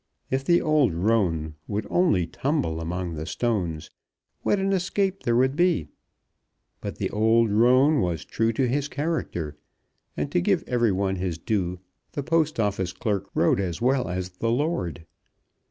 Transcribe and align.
If 0.31 0.43
the 0.43 0.63
old 0.63 0.95
roan 0.95 1.53
would 1.67 1.85
only 1.87 2.25
tumble 2.25 2.81
among 2.81 3.13
the 3.13 3.27
stones 3.27 3.91
what 4.41 4.57
an 4.57 4.73
escape 4.73 5.21
there 5.21 5.35
would 5.35 5.55
be! 5.55 5.89
But 6.81 6.97
the 6.97 7.11
old 7.11 7.51
roan 7.51 7.99
was 8.01 8.25
true 8.25 8.51
to 8.53 8.67
his 8.67 8.87
character, 8.87 9.57
and, 10.17 10.31
to 10.31 10.41
give 10.41 10.63
every 10.65 10.91
one 10.91 11.17
his 11.17 11.37
due, 11.37 11.81
the 12.13 12.23
Post 12.23 12.59
Office 12.59 12.93
clerk 12.93 13.29
rode 13.35 13.59
as 13.59 13.79
well 13.79 14.07
as 14.07 14.29
the 14.29 14.49
lord. 14.49 15.05